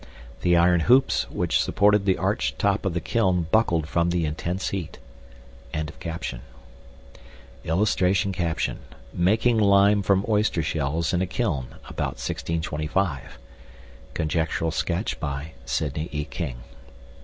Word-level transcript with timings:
THE 0.41 0.57
IRON 0.57 0.79
HOOPS 0.87 1.29
WHICH 1.29 1.61
SUPPORTED 1.61 2.05
THE 2.07 2.17
ARCHED 2.17 2.57
TOP 2.57 2.87
OF 2.87 2.95
THE 2.95 3.01
KILN 3.01 3.45
BUCKLED 3.51 3.87
FROM 3.87 4.09
THE 4.09 4.25
INTENSE 4.25 4.69
HEAT.] 4.69 4.97
[Illustration: 7.63 8.35
MAKING 9.13 9.59
LIME 9.59 10.01
FROM 10.01 10.25
OYSTER 10.27 10.63
SHELLS 10.63 11.13
IN 11.13 11.21
A 11.21 11.27
KILN, 11.27 11.75
ABOUT 11.87 12.13
1625. 12.17 13.37
(Conjectural 14.15 14.71
sketch 14.71 15.19
by 15.19 15.51
Sidney 15.65 16.09
E. 16.11 16.25
King.) 16.25 16.57